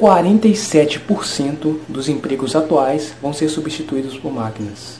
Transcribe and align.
47% 0.00 1.76
dos 1.86 2.08
empregos 2.08 2.56
atuais 2.56 3.14
vão 3.20 3.34
ser 3.34 3.50
substituídos 3.50 4.16
por 4.16 4.32
máquinas. 4.32 4.98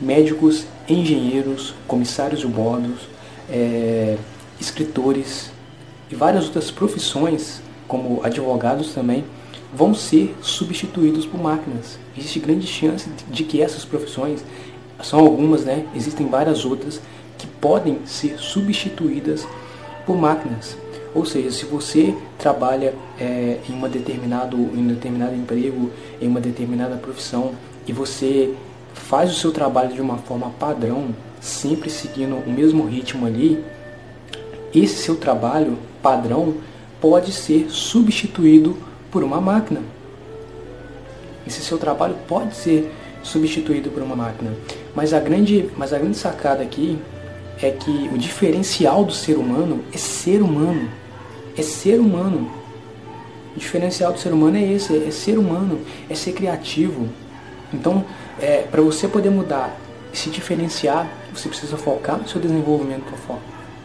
Médicos, 0.00 0.66
engenheiros, 0.88 1.76
comissários 1.86 2.40
de 2.40 2.48
bordos, 2.48 3.02
é, 3.48 4.18
escritores 4.60 5.52
e 6.10 6.16
várias 6.16 6.46
outras 6.46 6.72
profissões, 6.72 7.62
como 7.86 8.20
advogados 8.24 8.92
também, 8.92 9.24
vão 9.72 9.94
ser 9.94 10.34
substituídos 10.42 11.24
por 11.24 11.40
máquinas. 11.40 11.96
Existe 12.18 12.40
grande 12.40 12.66
chance 12.66 13.08
de 13.30 13.44
que 13.44 13.62
essas 13.62 13.84
profissões, 13.84 14.44
são 15.04 15.20
algumas, 15.20 15.64
né? 15.64 15.86
Existem 15.94 16.26
várias 16.26 16.64
outras 16.64 17.00
que 17.38 17.46
podem 17.46 18.00
ser 18.04 18.38
substituídas 18.38 19.46
por 20.04 20.16
máquinas. 20.16 20.76
Ou 21.14 21.26
seja, 21.26 21.50
se 21.50 21.64
você 21.66 22.14
trabalha 22.38 22.94
é, 23.20 23.58
em, 23.68 23.72
uma 23.72 23.88
determinado, 23.88 24.56
em 24.56 24.78
um 24.78 24.88
determinado 24.88 25.34
emprego, 25.34 25.90
em 26.20 26.28
uma 26.28 26.40
determinada 26.40 26.96
profissão, 26.96 27.52
e 27.86 27.92
você 27.92 28.54
faz 28.94 29.30
o 29.30 29.34
seu 29.34 29.52
trabalho 29.52 29.92
de 29.92 30.00
uma 30.00 30.18
forma 30.18 30.50
padrão, 30.58 31.14
sempre 31.40 31.90
seguindo 31.90 32.36
o 32.36 32.50
mesmo 32.50 32.86
ritmo 32.86 33.26
ali, 33.26 33.62
esse 34.74 35.02
seu 35.02 35.16
trabalho 35.16 35.78
padrão 36.02 36.54
pode 37.00 37.32
ser 37.32 37.66
substituído 37.68 38.76
por 39.10 39.22
uma 39.22 39.40
máquina. 39.40 39.82
Esse 41.46 41.60
seu 41.60 41.76
trabalho 41.76 42.16
pode 42.26 42.54
ser 42.54 42.90
substituído 43.22 43.90
por 43.90 44.02
uma 44.02 44.16
máquina. 44.16 44.52
Mas 44.94 45.12
a 45.12 45.20
grande, 45.20 45.68
mas 45.76 45.92
a 45.92 45.98
grande 45.98 46.16
sacada 46.16 46.62
aqui 46.62 46.98
é 47.60 47.70
que 47.70 48.08
o 48.12 48.16
diferencial 48.16 49.04
do 49.04 49.12
ser 49.12 49.36
humano 49.36 49.84
é 49.92 49.98
ser 49.98 50.42
humano 50.42 50.88
é 51.56 51.62
ser 51.62 51.98
humano. 52.00 52.50
O 53.54 53.58
diferencial 53.58 54.12
do 54.12 54.18
ser 54.18 54.32
humano 54.32 54.56
é 54.56 54.62
esse, 54.62 54.96
é 54.96 55.10
ser 55.10 55.38
humano, 55.38 55.80
é 56.08 56.14
ser 56.14 56.32
criativo. 56.32 57.08
Então, 57.72 58.04
é, 58.40 58.62
para 58.62 58.80
você 58.80 59.06
poder 59.08 59.30
mudar 59.30 59.76
e 60.12 60.16
se 60.16 60.30
diferenciar, 60.30 61.08
você 61.32 61.48
precisa 61.48 61.76
focar 61.76 62.18
no 62.18 62.28
seu 62.28 62.40
desenvolvimento 62.40 63.04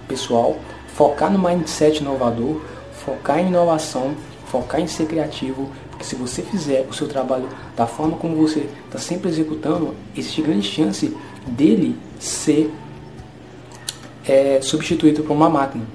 pessoal, 0.08 0.58
focar 0.94 1.32
no 1.32 1.40
mindset 1.40 2.02
inovador, 2.02 2.62
focar 2.94 3.40
em 3.40 3.48
inovação, 3.48 4.16
focar 4.48 4.82
em 4.82 4.88
ser 4.88 5.06
criativo, 5.06 5.70
porque 5.90 6.06
se 6.06 6.16
você 6.16 6.42
fizer 6.42 6.86
o 6.90 6.94
seu 6.94 7.08
trabalho 7.08 7.48
da 7.76 7.88
forma 7.88 8.18
como 8.18 8.36
você 8.36 8.70
está 8.86 9.00
sempre 9.00 9.30
executando, 9.30 9.96
existe 10.16 10.42
grande 10.42 10.68
chance 10.68 11.16
dele 11.46 11.98
ser 12.20 12.72
é, 14.26 14.60
substituído 14.62 15.24
por 15.24 15.34
uma 15.34 15.50
máquina. 15.50 15.86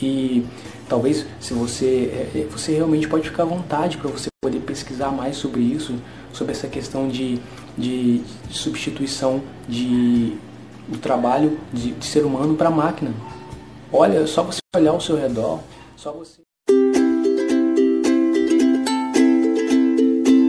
E 0.00 0.44
Talvez 0.88 1.26
se 1.40 1.52
você 1.52 2.30
é, 2.34 2.40
é, 2.40 2.46
você 2.50 2.72
realmente 2.74 3.08
pode 3.08 3.28
ficar 3.28 3.42
à 3.42 3.46
vontade 3.46 3.96
para 3.96 4.10
você 4.10 4.28
poder 4.42 4.60
pesquisar 4.60 5.10
mais 5.10 5.36
sobre 5.36 5.60
isso, 5.60 5.94
sobre 6.32 6.52
essa 6.52 6.68
questão 6.68 7.08
de, 7.08 7.40
de, 7.76 8.22
substituição 8.50 9.42
de 9.68 10.36
o 10.88 10.96
trabalho 10.98 11.58
de, 11.72 11.92
de 11.92 12.06
ser 12.06 12.24
humano 12.24 12.54
para 12.54 12.70
máquina. 12.70 13.12
Olha, 13.92 14.26
só 14.26 14.42
você 14.42 14.60
olhar 14.76 14.92
ao 14.92 15.00
seu 15.00 15.16
redor, 15.16 15.60
só 15.96 16.12
você 16.12 16.40